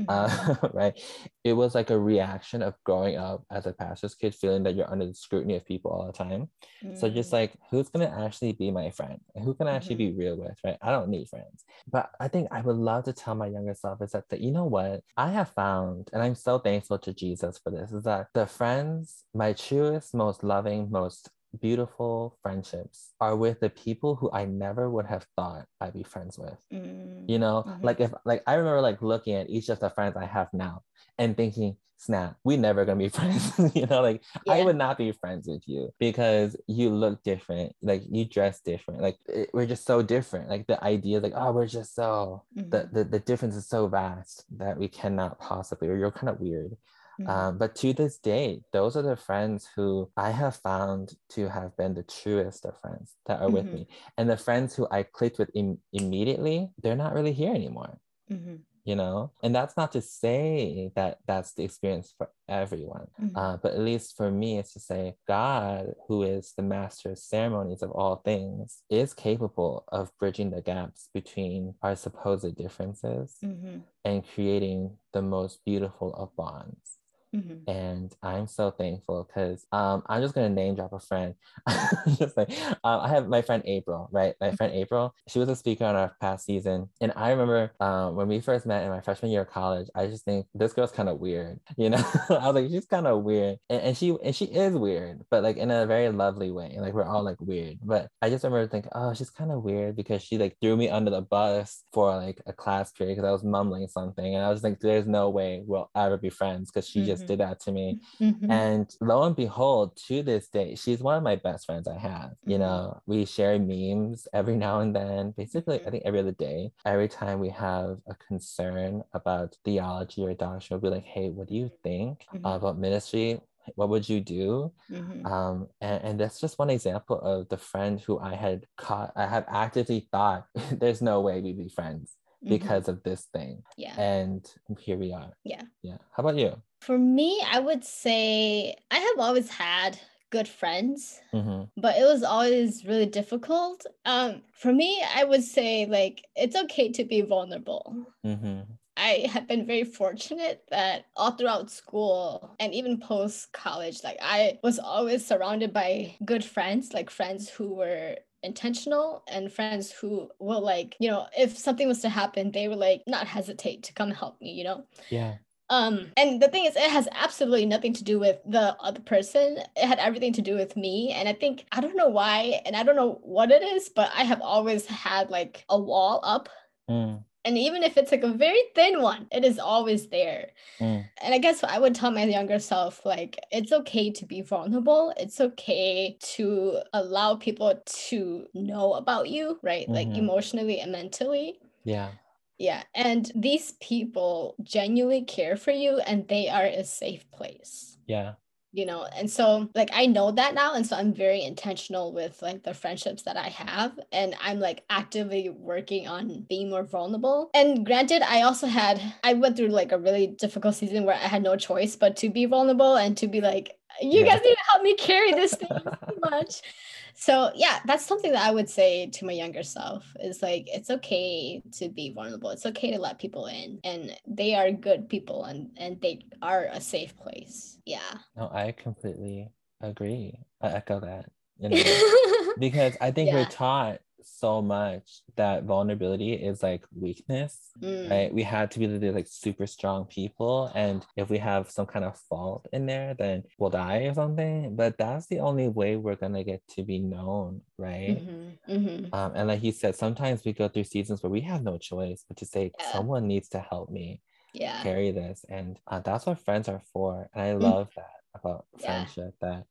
[0.00, 0.04] mm-hmm.
[0.08, 1.00] uh, right
[1.44, 4.90] it was like a reaction of growing up as a pastor's kid feeling that you're
[4.90, 6.48] under the scrutiny of people all the time
[6.84, 6.96] mm-hmm.
[6.96, 7.34] so just mm.
[7.34, 10.16] like who's going to actually be my friend who can I actually mm-hmm.
[10.16, 13.12] be real with right i don't need friends but i think i would love to
[13.12, 16.34] tell my younger self is that, that you know what i have found and i'm
[16.34, 21.30] so thankful to jesus for this is that the friends my truest most loving most
[21.60, 26.38] beautiful friendships are with the people who I never would have thought I'd be friends
[26.38, 26.58] with.
[26.72, 27.30] Mm-hmm.
[27.30, 27.84] You know, mm-hmm.
[27.84, 30.82] like if like I remember like looking at each of the friends I have now
[31.18, 33.52] and thinking, snap, we never gonna be friends.
[33.74, 34.54] you know, like yeah.
[34.54, 39.02] I would not be friends with you because you look different, like you dress different,
[39.02, 40.48] like it, we're just so different.
[40.48, 42.70] Like the idea, like oh, we're just so mm-hmm.
[42.70, 46.40] the, the the difference is so vast that we cannot possibly, or you're kind of
[46.40, 46.76] weird.
[47.20, 47.30] Mm-hmm.
[47.30, 51.76] Um, but to this day, those are the friends who I have found to have
[51.76, 53.54] been the truest of friends that are mm-hmm.
[53.54, 53.86] with me.
[54.16, 57.98] And the friends who I clicked with Im- immediately, they're not really here anymore.
[58.30, 58.56] Mm-hmm
[58.88, 63.36] you know and that's not to say that that's the experience for everyone mm-hmm.
[63.36, 67.18] uh, but at least for me it's to say god who is the master of
[67.18, 73.78] ceremonies of all things is capable of bridging the gaps between our supposed differences mm-hmm.
[74.06, 76.96] and creating the most beautiful of bonds
[77.38, 77.70] Mm-hmm.
[77.70, 81.34] And I'm so thankful because um, I'm just gonna name drop a friend.
[82.18, 82.50] just like
[82.84, 84.34] um, I have my friend April, right?
[84.40, 84.82] My friend mm-hmm.
[84.82, 85.14] April.
[85.28, 88.66] She was a speaker on our past season, and I remember um, when we first
[88.66, 89.88] met in my freshman year of college.
[89.94, 92.04] I just think this girl's kind of weird, you know.
[92.30, 95.42] I was like, she's kind of weird, and, and she and she is weird, but
[95.42, 96.76] like in a very lovely way.
[96.78, 99.96] Like we're all like weird, but I just remember thinking, oh, she's kind of weird
[99.96, 103.32] because she like threw me under the bus for like a class period because I
[103.32, 106.88] was mumbling something, and I was like, there's no way we'll ever be friends because
[106.88, 107.08] she mm-hmm.
[107.08, 108.00] just did that to me.
[108.20, 108.50] Mm-hmm.
[108.50, 112.30] And lo and behold, to this day, she's one of my best friends I have.
[112.30, 112.50] Mm-hmm.
[112.50, 116.72] You know, we share memes every now and then, basically, I think every other day.
[116.84, 121.48] Every time we have a concern about theology or doctrine, we'll be like, hey, what
[121.48, 122.44] do you think mm-hmm.
[122.44, 123.40] about ministry?
[123.74, 125.26] what would you do mm-hmm.
[125.26, 129.26] um, and, and that's just one example of the friend who i had caught i
[129.26, 132.54] have actively thought there's no way we'd be friends mm-hmm.
[132.54, 132.92] because mm-hmm.
[132.92, 133.62] of this thing.
[133.76, 133.98] Yeah.
[134.00, 134.46] And
[134.78, 135.32] here we are.
[135.44, 135.62] Yeah.
[135.82, 135.98] Yeah.
[136.12, 136.60] How about you?
[136.80, 139.98] For me, I would say I have always had
[140.30, 141.64] good friends, mm-hmm.
[141.76, 143.86] but it was always really difficult.
[144.04, 148.06] Um, for me, I would say like it's okay to be vulnerable.
[148.24, 148.60] Mm-hmm.
[148.96, 154.58] I have been very fortunate that all throughout school and even post college, like I
[154.64, 160.60] was always surrounded by good friends, like friends who were intentional and friends who will
[160.60, 164.12] like you know if something was to happen they would like not hesitate to come
[164.12, 165.34] help me you know yeah
[165.70, 169.58] um and the thing is it has absolutely nothing to do with the other person
[169.76, 172.74] it had everything to do with me and i think i don't know why and
[172.76, 176.48] i don't know what it is but i have always had like a wall up
[176.88, 177.22] mm.
[177.48, 180.50] And even if it's like a very thin one, it is always there.
[180.80, 181.08] Mm.
[181.22, 185.14] And I guess I would tell my younger self, like, it's okay to be vulnerable.
[185.16, 189.84] It's okay to allow people to know about you, right?
[189.84, 189.94] Mm-hmm.
[189.94, 191.58] Like emotionally and mentally.
[191.84, 192.10] Yeah.
[192.58, 192.82] Yeah.
[192.94, 197.96] And these people genuinely care for you and they are a safe place.
[198.06, 198.34] Yeah
[198.72, 202.40] you know and so like i know that now and so i'm very intentional with
[202.42, 207.50] like the friendships that i have and i'm like actively working on being more vulnerable
[207.54, 211.18] and granted i also had i went through like a really difficult season where i
[211.18, 214.26] had no choice but to be vulnerable and to be like you yeah.
[214.26, 216.60] guys need to help me carry this thing so much
[217.20, 220.90] so yeah that's something that i would say to my younger self is like it's
[220.90, 222.50] okay to be vulnerable.
[222.50, 226.68] It's okay to let people in and they are good people and and they are
[226.70, 227.78] a safe place.
[227.84, 228.18] Yeah.
[228.36, 229.50] No i completely
[229.80, 230.38] agree.
[230.60, 231.26] I echo that
[231.58, 233.34] you know, because i think yeah.
[233.34, 238.10] we're taught so much that vulnerability is like weakness, mm.
[238.10, 238.32] right?
[238.32, 240.70] We had to be like super strong people.
[240.74, 244.76] And if we have some kind of fault in there, then we'll die or something.
[244.76, 248.18] But that's the only way we're going to get to be known, right?
[248.20, 248.72] Mm-hmm.
[248.72, 249.14] Mm-hmm.
[249.14, 252.24] Um, and like he said, sometimes we go through seasons where we have no choice
[252.26, 252.92] but to say, yeah.
[252.92, 254.20] someone needs to help me
[254.52, 254.82] yeah.
[254.82, 255.44] carry this.
[255.48, 257.28] And uh, that's what friends are for.
[257.34, 257.62] And I mm.
[257.62, 259.64] love that about friendship that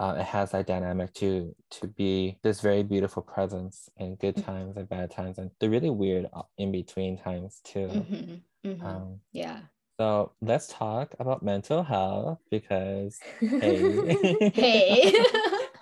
[0.00, 4.50] uh, it has that dynamic to to be this very beautiful presence in good mm-hmm.
[4.50, 8.68] times and bad times and the really weird uh, in between times too mm-hmm.
[8.68, 8.86] Mm-hmm.
[8.86, 9.60] Um, yeah
[9.98, 15.24] so let's talk about mental health because hey hey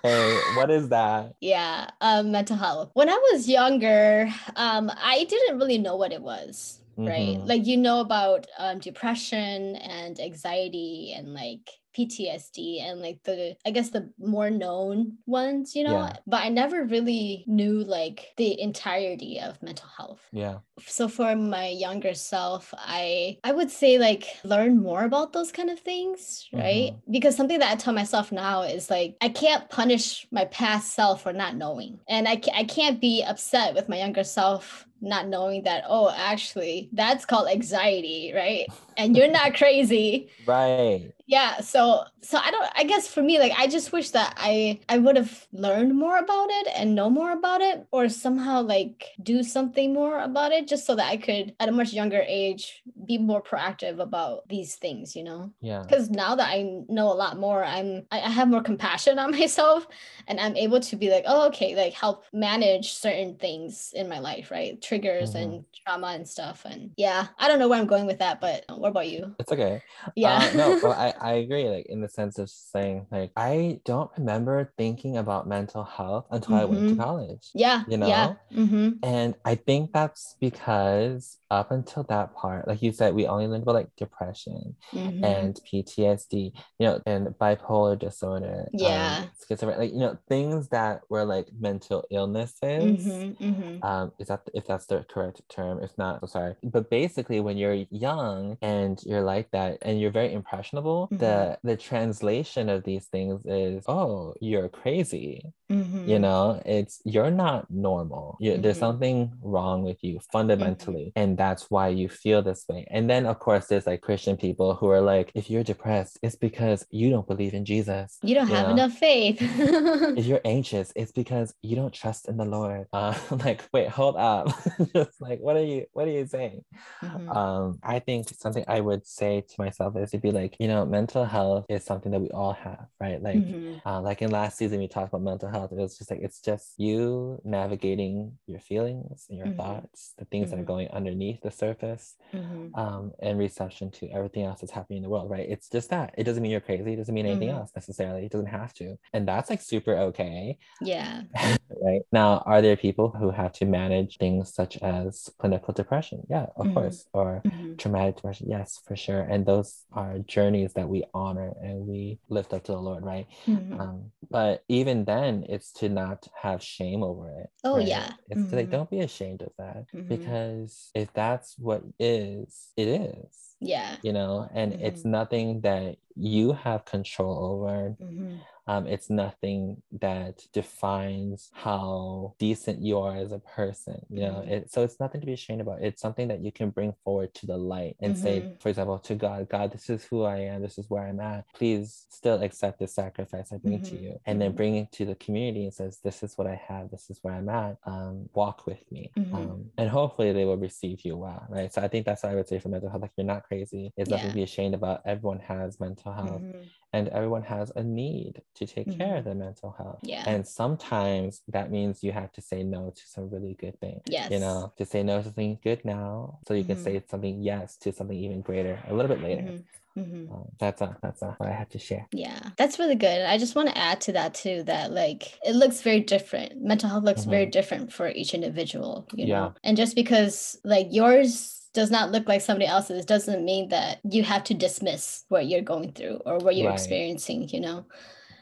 [0.03, 5.57] hey what is that yeah um, mental health when i was younger um, i didn't
[5.57, 7.47] really know what it was right mm-hmm.
[7.47, 13.71] like you know about um, depression and anxiety and like PTSD and like the I
[13.71, 16.17] guess the more known ones, you know, yeah.
[16.27, 20.21] but I never really knew like the entirety of mental health.
[20.31, 20.59] Yeah.
[20.85, 25.69] So for my younger self, I I would say like learn more about those kind
[25.69, 26.93] of things, right?
[26.93, 27.11] Mm-hmm.
[27.11, 31.23] Because something that I tell myself now is like I can't punish my past self
[31.23, 31.99] for not knowing.
[32.07, 36.89] And I I can't be upset with my younger self not knowing that oh actually
[36.93, 42.83] that's called anxiety right and you're not crazy right yeah so so i don't i
[42.83, 46.49] guess for me like i just wish that i i would have learned more about
[46.49, 50.87] it and know more about it or somehow like do something more about it just
[50.87, 55.15] so that i could at a much younger age be more proactive about these things
[55.15, 55.51] you know?
[55.61, 55.83] Yeah.
[55.83, 59.29] Because now that i know a lot more i'm I, I have more compassion on
[59.39, 59.87] myself
[60.27, 64.17] and i'm able to be like oh okay like help manage certain things in my
[64.17, 64.81] life right?
[64.81, 65.51] Triggers mm-hmm.
[65.51, 68.65] and trauma and stuff and yeah i don't know where i'm going with that but
[68.79, 69.35] what about you?
[69.39, 69.83] It's okay.
[70.15, 70.37] Yeah.
[70.37, 74.11] Uh, no well, I, I agree like in the sense of saying like i don't
[74.17, 76.61] remember thinking about mental health until mm-hmm.
[76.61, 77.01] i went to mm-hmm.
[77.01, 78.33] college yeah you know yeah.
[78.53, 78.89] Mm-hmm.
[79.03, 83.63] and i think that's because up until that part like you said we only learned
[83.63, 85.23] about like depression mm-hmm.
[85.23, 90.67] and ptsd you know and bipolar disorder um, yeah um, schizophrenia like you know things
[90.69, 93.83] that were like mental illnesses mm-hmm, mm-hmm.
[93.83, 97.57] um is that if that's the correct term if not so sorry but basically when
[97.57, 101.17] you're young and you're like that and you're very impressionable mm-hmm.
[101.17, 106.09] the the translation of these things is oh you're crazy mm-hmm.
[106.09, 108.85] you know it's you're not normal you, there's mm-hmm.
[108.85, 113.39] something wrong with you fundamentally and that's why you feel this way and then of
[113.39, 117.27] course there's like christian people who are like if you're depressed it's because you don't
[117.27, 118.73] believe in jesus you don't you have know?
[118.73, 123.63] enough faith if you're anxious it's because you don't trust in the lord uh, like
[123.73, 124.47] wait hold up
[124.93, 126.63] just like what are you what are you saying
[127.03, 127.29] mm-hmm.
[127.29, 130.85] um i think something i would say to myself is to be like you know
[130.85, 133.87] mental health is something that we all have right like mm-hmm.
[133.87, 136.41] uh, like in last season we talked about mental health it was just like it's
[136.41, 139.57] just you navigating your feelings and your mm-hmm.
[139.57, 140.67] thoughts the things that are mm-hmm.
[140.67, 142.73] going underneath the surface mm-hmm.
[142.79, 146.13] um and reception to everything else that's happening in the world right it's just that
[146.17, 147.57] it doesn't mean you're crazy it doesn't mean anything mm-hmm.
[147.57, 151.21] else necessarily it doesn't have to and that's like super okay yeah
[151.81, 156.47] right now are there people who have to manage things such as clinical depression yeah
[156.55, 156.73] of mm-hmm.
[156.73, 157.75] course or mm-hmm.
[157.75, 162.53] traumatic depression yes for sure and those are journeys that we honor and we lift
[162.53, 163.79] up to the lord right mm-hmm.
[163.79, 167.87] um, but even then it's to not have shame over it oh right?
[167.87, 168.55] yeah it's mm-hmm.
[168.55, 170.07] like don't be ashamed of that mm-hmm.
[170.07, 175.11] because if that's what is it is yeah you know and it's Mm-hmm.
[175.11, 178.39] nothing that you have control over Mhm.
[178.67, 184.51] um, it's nothing that defines how decent you are as a person you know Mhm.
[184.51, 187.33] it, so it's nothing to be ashamed about it's something that you can bring forward
[187.33, 188.61] to the light and say Mhm.
[188.61, 191.45] for example to god god this is who i am this is where i'm at
[191.53, 194.01] please still accept the sacrifice i bring to Mhm.
[194.03, 194.55] you and then Mhm.
[194.57, 197.33] bring it to the community and says this is what i have this is where
[197.33, 201.73] i'm at um, walk with me um, and hopefully they will receive you well right
[201.73, 203.91] so i think that's what i would say for mental health like you're not crazy
[203.97, 204.31] it's nothing Yeah.
[204.31, 206.63] to be ashamed about everyone has mental health Mhm.
[206.93, 209.17] and everyone has a need to take care Mhm.
[209.19, 209.99] of their mental health.
[210.03, 210.23] Yeah.
[210.31, 214.01] And sometimes that means you have to say no to some really good things.
[214.07, 214.31] Yes.
[214.31, 216.83] You know, to say no to something good now so you can Mhm.
[216.83, 219.43] say something yes to something even greater a little bit later.
[219.43, 219.63] Mhm.
[219.97, 220.31] Mhm.
[220.31, 222.07] Um, that's uh, that's what I had to share.
[222.13, 223.21] Yeah, that's really good.
[223.33, 226.61] I just want to add to that too that like it looks very different.
[226.61, 229.39] Mental health looks very different for each individual, you Yeah.
[229.39, 229.53] know.
[229.63, 234.23] And just because like yours does not look like somebody else's doesn't mean that you
[234.23, 236.71] have to dismiss what you're going through or what you're Right.
[236.71, 237.85] experiencing, you know.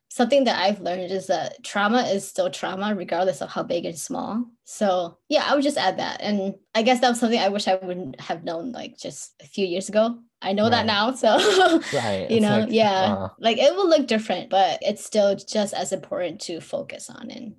[0.09, 3.97] Something that I've learned is that trauma is still trauma regardless of how big and
[3.99, 4.45] small.
[4.63, 6.21] So, yeah, I would just add that.
[6.21, 9.45] And I guess that was something I wish I wouldn't have known like just a
[9.45, 10.19] few years ago.
[10.41, 11.37] I know that now, so
[11.91, 12.27] Right.
[12.29, 15.73] you It's know like, yeah uh, like it will look different but it's still just
[15.73, 17.55] as important to focus on and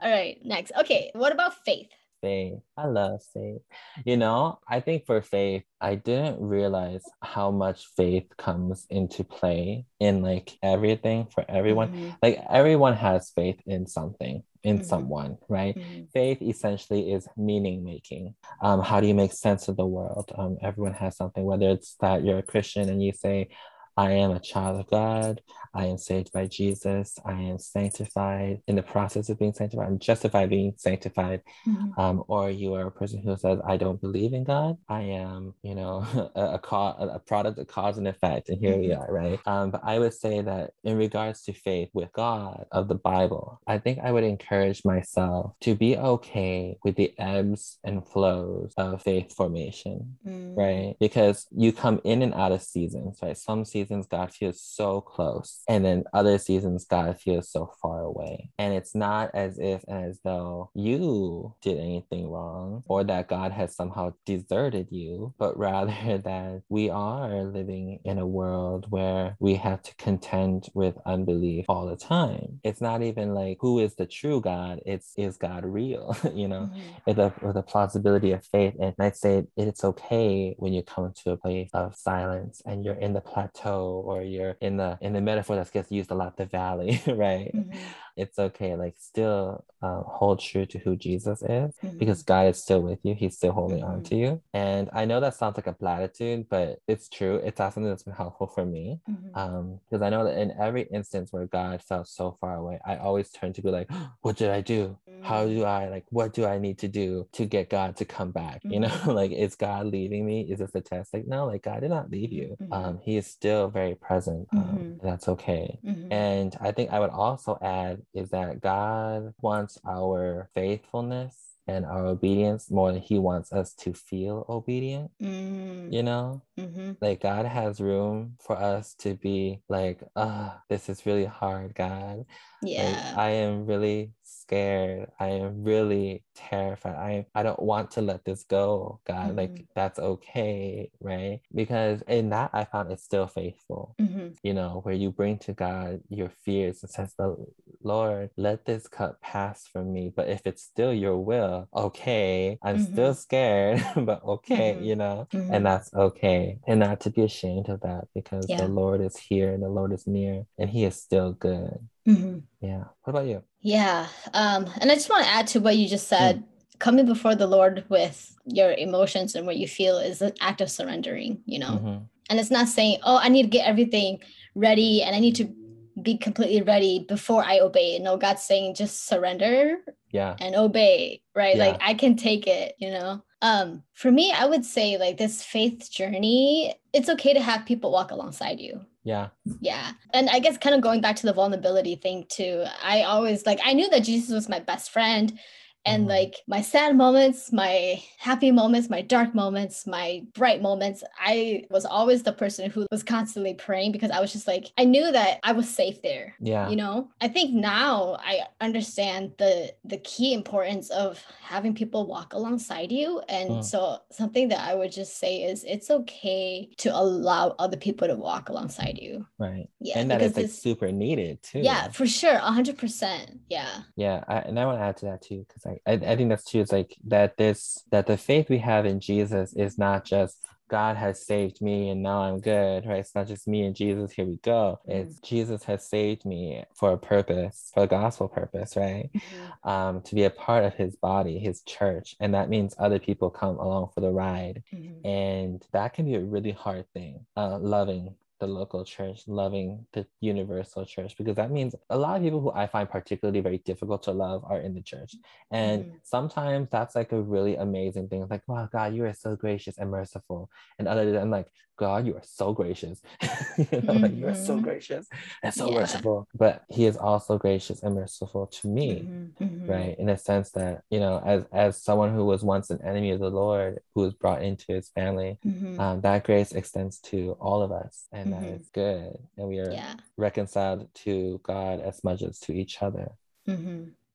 [0.00, 1.88] all right next okay what about faith
[2.22, 2.60] faith.
[2.76, 3.60] I love faith.
[4.06, 9.84] You know, I think for faith, I didn't realize how much faith comes into play
[10.00, 11.88] in like everything for everyone.
[11.88, 14.84] Mhm, Like everyone has faith in something, in Mhm.
[14.84, 15.76] someone, right?
[15.76, 18.34] mhm, Faith essentially is meaning making.
[18.62, 20.30] Um, how do you make sense of the world?
[20.38, 23.48] Um, everyone has something, whether it's that you're a Christian and you say,
[23.96, 25.40] I am a child of God.
[25.74, 27.18] I am saved by Jesus.
[27.24, 29.86] I am sanctified in the process of being sanctified.
[29.86, 34.00] I'm justified being sanctified mhm, um, or you are a person who says, I don't
[34.00, 34.76] believe in God.
[34.88, 38.48] I am, you know, a, a, ca- a product of cause and effect.
[38.48, 39.00] And here we Mhm.
[39.00, 39.40] are, right?
[39.46, 43.60] Um, but I would say that in regards to faith with God of the Bible,
[43.66, 49.02] I think I would encourage myself to be okay with the ebbs and flows of
[49.02, 50.96] faith formation mm, right?
[51.00, 53.36] Because you come in and out of seasons, right?
[53.36, 58.50] Some seasons God feels so close, and then other seasons God feels so far away.
[58.58, 63.52] And it's not as if and as though you did anything wrong or that God
[63.52, 65.92] has somehow deserted you, but rather
[66.24, 71.86] that we are living in a world where we have to contend with unbelief all
[71.86, 72.60] the time.
[72.64, 76.70] It's not even like who is the true God, it's is God real, you know?
[76.72, 78.74] mhm, with a with a plausibility of faith.
[78.80, 82.94] And I'd say it's okay when you come to a place of silence and you're
[82.94, 86.14] in the plateau plateau or you're in the in the metaphor that gets used a
[86.14, 87.76] lot the valley right mm-hmm.
[88.16, 91.98] It's okay like still uh, hold true to who jesus is mm-hmm.
[91.98, 94.02] because god is still with you he's still holding on mm-hmm.
[94.04, 94.42] to you.
[94.54, 98.14] And i know that sounds like a platitude but it's true it's something that's been
[98.14, 99.38] helpful for me mm-hmm.
[99.38, 102.96] um because i know that in every instance where god felt so far away i
[102.96, 103.90] always turn to be like
[104.22, 104.96] what did i do?
[105.22, 108.30] How do i like what do i need to do to get god to come
[108.32, 108.60] back?
[108.64, 110.42] You know like is god leaving me?
[110.42, 111.14] Is this a test?
[111.14, 112.56] Like no like god did not leave you.
[112.70, 115.78] Um he is still very present um, that's okay.
[116.10, 122.06] And i think i would also add is that God wants our faithfulness and our
[122.06, 125.92] obedience more than he wants us to feel obedient mm.
[125.92, 126.92] you know mm-hmm.
[127.00, 131.72] like god has room for us to be like ah oh, this is really hard
[131.74, 132.24] god
[132.62, 134.10] yeah like, i am really
[134.42, 135.10] scared.
[135.18, 136.96] I am really terrified.
[136.96, 139.28] I I don't want to let this go, God.
[139.28, 139.38] Mm-hmm.
[139.38, 141.40] Like that's okay, right?
[141.54, 143.94] Because in that I found it's still faithful.
[144.00, 144.28] Mm-hmm.
[144.42, 147.36] You know, where you bring to God your fears and says, "The
[147.82, 150.12] Lord, let this cup pass from me.
[150.14, 152.58] But if it's still your will, okay.
[152.62, 152.92] I'm mm-hmm.
[152.92, 154.84] still scared, but okay, mm-hmm.
[154.84, 155.64] you know, and mm-hmm.
[155.64, 156.58] that's okay.
[156.66, 158.58] And not to be ashamed of that because yeah.
[158.58, 161.88] the Lord is here and the Lord is near and He is still good.
[162.06, 162.38] Mm-hmm.
[162.60, 162.84] Yeah.
[163.02, 163.42] What about you?
[163.60, 164.06] Yeah.
[164.34, 166.38] Um, and I just want to add to what you just said.
[166.38, 166.44] Mm.
[166.78, 170.68] Coming before the Lord with your emotions and what you feel is an act of
[170.68, 171.74] surrendering, you know?
[171.74, 172.04] Mm-hmm.
[172.28, 174.18] And it's not saying, oh, I need to get everything
[174.56, 175.54] ready and I need to
[176.00, 177.98] be completely ready before I obey.
[178.00, 179.76] No, God's saying just surrender
[180.10, 180.34] yeah.
[180.40, 181.56] and obey, right?
[181.56, 181.66] Yeah.
[181.66, 183.22] Like I can take it, you know?
[183.42, 187.90] Um, for me, I would say like this faith journey, it's okay to have people
[187.90, 188.80] walk alongside you.
[189.04, 189.28] Yeah.
[189.60, 189.92] Yeah.
[190.14, 193.58] And I guess kind of going back to the vulnerability thing too, I always like,
[193.64, 195.38] I knew that Jesus was my best friend
[195.84, 196.10] and mm-hmm.
[196.10, 201.84] like my sad moments my happy moments my dark moments my bright moments i was
[201.84, 205.38] always the person who was constantly praying because i was just like i knew that
[205.42, 206.68] i was safe there yeah.
[206.68, 207.10] you know?
[207.20, 213.20] I think now i understand the the key importance of having people walk alongside you.
[213.28, 213.64] And mm.
[213.64, 218.14] so something that i would just say is it's okay to allow other people to
[218.14, 219.26] walk alongside you.
[219.38, 219.68] Right.
[219.80, 221.60] Yeah and that is like super needed too.
[221.60, 223.82] Yeah for sure 100% yeah.
[223.96, 226.50] Yeah I, and i want to add to that too because I, I think that's
[226.50, 226.60] true.
[226.60, 230.36] It's like that this that the faith we have in Jesus is not just
[230.72, 233.00] God has saved me and now I'm good, right?
[233.00, 234.80] It's not just me and Jesus, here we go.
[234.86, 235.26] It's mm-hmm.
[235.26, 239.10] Jesus has saved me for a purpose, for a gospel purpose, right?
[239.14, 239.68] Mm-hmm.
[239.68, 242.16] Um, to be a part of his body, his church.
[242.20, 244.62] And that means other people come along for the ride.
[244.74, 245.06] Mm-hmm.
[245.06, 250.04] And that can be a really hard thing, uh, loving the local church, loving the
[250.20, 254.02] universal church, because that means a lot of people who I find particularly very difficult
[254.04, 255.14] to love are in the church.
[255.52, 255.92] And mm.
[256.02, 258.26] sometimes that's like a really amazing thing.
[258.28, 260.50] Like, wow, God, you are so gracious and merciful.
[260.80, 263.00] And other than like, God, you are so gracious.
[263.22, 263.28] you
[263.72, 264.02] know, mm-hmm.
[264.02, 264.64] like you are so mm-hmm.
[264.64, 265.08] gracious
[265.42, 265.80] and so yeah.
[265.80, 266.28] merciful.
[266.34, 269.44] But he is also gracious and merciful to me, mm-hmm.
[269.44, 269.70] mm-hmm.
[269.70, 269.98] right?
[269.98, 273.20] In a sense that, you know, as as someone who was once an enemy of
[273.20, 275.38] the Lord, who was brought into his family,
[275.78, 278.06] um, that grace extends to all of us.
[278.12, 279.16] And that is good.
[279.36, 279.94] And we are yeah.
[280.16, 283.12] reconciled to God as much as to each other.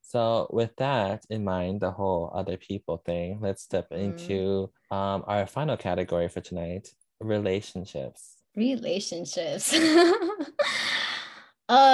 [0.01, 3.97] So, with that in mind, the whole other people thing, let's step mm.
[3.97, 8.38] into um, our final category for tonight relationships.
[8.56, 9.73] Relationships.
[9.75, 10.38] oh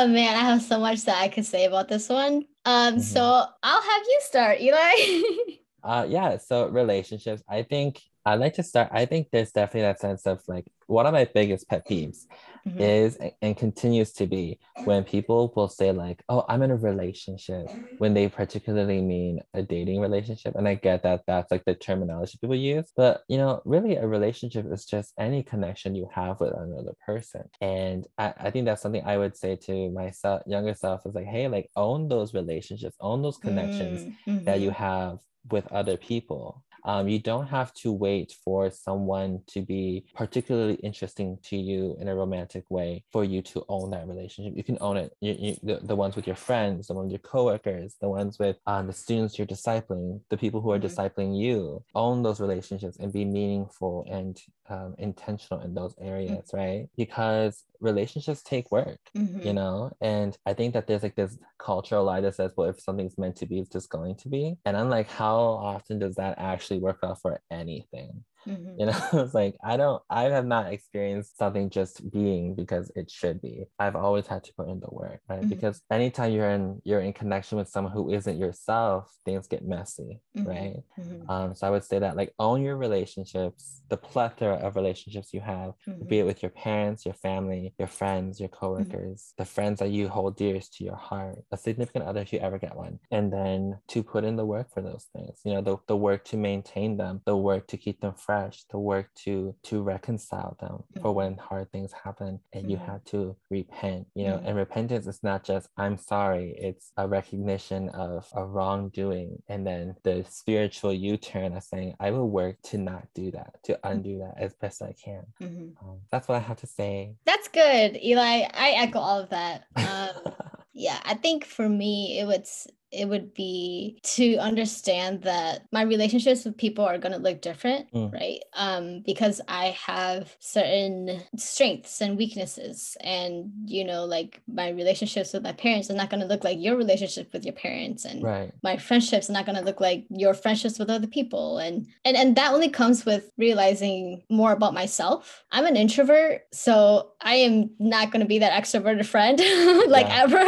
[0.07, 2.45] man, I have so much that I could say about this one.
[2.65, 2.99] Um, mm-hmm.
[2.99, 5.55] so I'll have you start, Eli.
[5.83, 7.41] uh yeah, so relationships.
[7.49, 8.89] I think I'd like to start.
[8.91, 12.25] I think there's definitely that sense of like one of my biggest pet peeves
[12.67, 12.79] mm-hmm.
[12.79, 17.67] is and continues to be when people will say like oh i'm in a relationship
[17.97, 22.37] when they particularly mean a dating relationship and i get that that's like the terminology
[22.39, 26.53] people use but you know really a relationship is just any connection you have with
[26.53, 31.05] another person and i, I think that's something i would say to myself younger self
[31.05, 34.43] is like hey like own those relationships own those connections mm-hmm.
[34.45, 35.19] that you have
[35.51, 41.37] with other people um, you don't have to wait for someone to be particularly interesting
[41.43, 44.53] to you in a romantic way for you to own that relationship.
[44.55, 45.15] You can own it.
[45.21, 48.37] You, you, the, the ones with your friends, the ones with your coworkers, the ones
[48.39, 50.87] with um, the students you're discipling, the people who are mm-hmm.
[50.87, 51.83] discipling you.
[51.95, 56.57] Own those relationships and be meaningful and um, intentional in those areas, mm-hmm.
[56.57, 56.89] right?
[56.97, 59.45] Because relationships take work, mm-hmm.
[59.45, 59.91] you know?
[60.01, 63.35] And I think that there's like this cultural lie that says, well, if something's meant
[63.37, 64.55] to be, it's just going to be.
[64.65, 68.23] And I'm like, how often does that actually work out for anything?
[68.47, 68.79] Mm-hmm.
[68.79, 73.09] You know, it's like I don't I have not experienced something just being because it
[73.11, 73.65] should be.
[73.79, 75.41] I've always had to put in the work, right?
[75.41, 75.49] Mm-hmm.
[75.49, 80.19] Because anytime you're in you're in connection with someone who isn't yourself, things get messy,
[80.37, 80.47] mm-hmm.
[80.47, 80.77] right?
[80.99, 81.29] Mm-hmm.
[81.29, 85.41] Um, so I would say that like own your relationships, the plethora of relationships you
[85.41, 86.07] have, mm-hmm.
[86.07, 90.07] be it with your parents, your family, your friends, your coworkers, the friends that you
[90.07, 93.77] hold dearest to your heart, a significant other if you ever get one, and then
[93.87, 95.39] to put in the work for those things.
[95.43, 98.32] You know, the, the work to maintain them, the work to keep them fresh,
[98.71, 101.01] the work to to reconcile them mm-hmm.
[101.01, 102.71] for when hard things happen and mm-hmm.
[102.71, 104.07] you have to repent.
[104.15, 104.47] You know, mm-hmm.
[104.47, 109.95] and repentance is not just I'm sorry, it's a recognition of a wrongdoing and then
[110.03, 113.91] the spiritual U-turn of saying I will work to not do that, to mm-hmm.
[113.91, 115.23] undo that as best I can.
[115.41, 115.87] Mm-hmm.
[115.87, 117.15] Um, that's what I have to say.
[117.25, 118.47] That's good, Eli.
[118.53, 119.65] I echo all of that.
[119.75, 120.33] Um,
[120.73, 126.45] yeah, I think for me, it was it would be to understand that my relationships
[126.45, 128.11] with people are going to look different mm.
[128.13, 128.39] right?
[128.53, 135.43] Um because i have certain strengths and weaknesses and you know like my relationships with
[135.43, 138.51] my parents are not going to look like your relationship with your parents and right.
[138.63, 141.57] my friendships are not going to look like your friendships with other people.
[141.57, 145.43] And and and that only comes with realizing more about myself.
[145.51, 149.39] I'm an introvert so i am not going to be that extroverted friend
[149.89, 150.37] like ever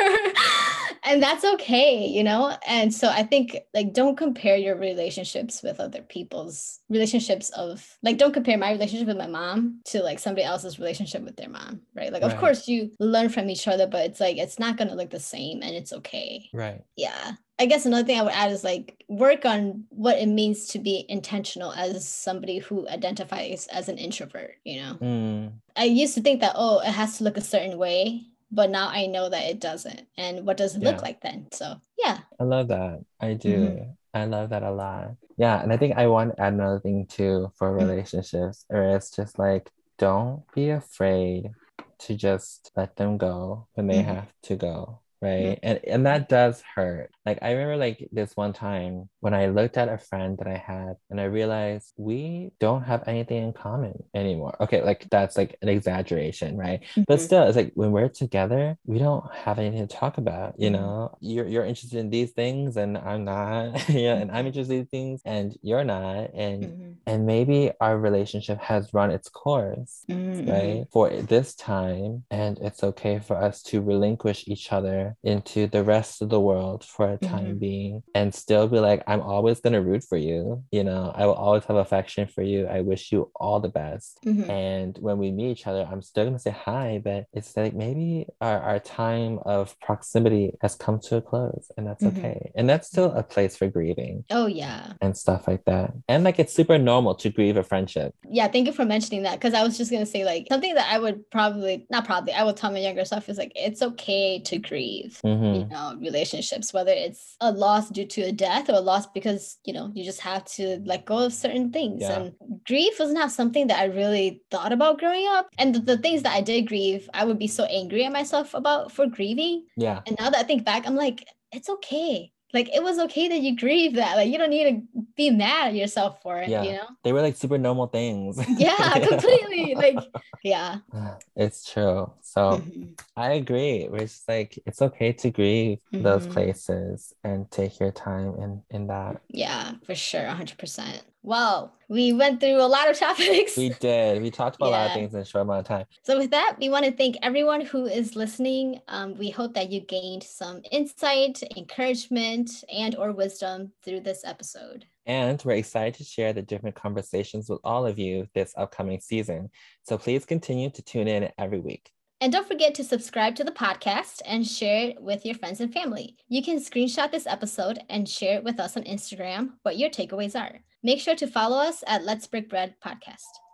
[1.05, 5.79] and that's okay you know and so i think like don't compare your relationships with
[5.79, 10.43] other people's relationships of like don't compare my relationship with my mom to like somebody
[10.43, 12.31] else's relationship with their mom right like right.
[12.31, 15.11] of course you learn from each other but it's like it's not going to look
[15.11, 18.65] the same and it's okay right yeah I guess another thing I would add is
[18.65, 23.97] like work on what it means to be intentional as somebody who identifies as an
[23.97, 24.97] introvert, you know.
[25.01, 25.51] Mm.
[25.77, 28.25] I used to think that oh, it has to look a certain way
[28.55, 30.07] but now I know that it doesn't.
[30.17, 30.91] And what does it yeah.
[30.91, 31.47] look like then?
[31.51, 32.19] So yeah.
[32.39, 33.03] I love that.
[33.19, 33.57] I do.
[33.57, 33.91] Mm-hmm.
[34.13, 35.11] I love that a lot.
[35.37, 35.61] Yeah.
[35.61, 37.87] And I think I want to add another thing too for mm-hmm.
[37.87, 38.75] relationships, mm-hmm.
[38.77, 41.51] or it's just like don't be afraid
[41.97, 44.15] to just let them go when they mm-hmm.
[44.15, 48.53] have to go right and and that does hurt like i remember like this one
[48.53, 52.83] time when i looked at a friend that i had and i realized we don't
[52.83, 57.03] have anything in common anymore okay like that's like an exaggeration right mm-hmm.
[57.07, 60.69] but still it's like when we're together we don't have anything to talk about you
[60.69, 60.81] mm-hmm.
[60.81, 64.79] know you're, you're interested in these things and i'm not yeah and i'm interested in
[64.81, 66.91] these things and you're not and mm-hmm.
[67.07, 70.49] and maybe our relationship has run its course mm-hmm.
[70.49, 75.83] right for this time and it's okay for us to relinquish each other into the
[75.83, 77.57] rest of the world for a time mm-hmm.
[77.57, 80.63] being and still be like, I'm always going to root for you.
[80.71, 82.67] You know, I will always have affection for you.
[82.67, 84.19] I wish you all the best.
[84.25, 84.49] Mm-hmm.
[84.49, 87.73] And when we meet each other, I'm still going to say hi, but it's like
[87.73, 92.17] maybe our, our time of proximity has come to a close and that's mm-hmm.
[92.17, 92.51] okay.
[92.55, 94.25] And that's still a place for grieving.
[94.29, 94.93] Oh, yeah.
[95.01, 95.93] And stuff like that.
[96.07, 98.13] And like it's super normal to grieve a friendship.
[98.29, 98.47] Yeah.
[98.47, 100.91] Thank you for mentioning that because I was just going to say, like, something that
[100.91, 104.39] I would probably, not probably, I would tell my younger self is like, it's okay
[104.39, 105.61] to grieve mm-hmm.
[105.61, 109.57] you know relationships whether it's a loss due to a death or a loss because
[109.65, 112.01] you know you just have to let go of certain things.
[112.01, 112.19] Yeah.
[112.19, 112.33] and
[112.65, 115.49] grief was not something that i really thought about growing up.
[115.57, 118.53] And the, the, things that i did grieve i would be so angry at myself
[118.53, 119.65] about for grieving.
[119.77, 120.01] Yeah.
[120.07, 123.41] And now that i think back i'm like it's okay like it was okay that
[123.41, 126.63] you grieve that like you don't need to be mad at yourself for it yeah.
[126.63, 126.87] you know?
[127.03, 128.39] They were like super normal things.
[128.57, 129.99] Yeah completely like
[130.43, 130.77] yeah.
[131.35, 132.11] It's true.
[132.21, 132.93] So mm-hmm.
[133.17, 133.89] i agree.
[133.91, 136.03] It's like it's okay to grieve mm-hmm.
[136.03, 139.21] those places and take your time in in that.
[139.27, 143.57] Yeah for sure 100% well, we went through a lot of topics.
[143.57, 144.21] We did.
[144.21, 144.77] We talked about yeah.
[144.77, 145.85] a lot of things in a short amount of time.
[146.03, 148.79] So, with that, we want to thank everyone who is listening.
[148.87, 154.85] Um, we hope that you gained some insight, encouragement, and or wisdom through this episode.
[155.07, 159.49] And we're excited to share the different conversations with all of you this upcoming season.
[159.83, 161.91] So please continue to tune in every week.
[162.21, 165.73] And don't forget to subscribe to the podcast and share it with your friends and
[165.73, 166.15] family.
[166.29, 170.39] You can screenshot this episode and share it with us on Instagram what your takeaways
[170.39, 170.59] are.
[170.81, 173.44] Make sure to follow us at Let's Break Bread Podcast.